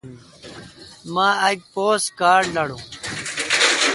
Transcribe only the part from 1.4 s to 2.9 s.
اک پوسٹ کارڈ لاڈون۔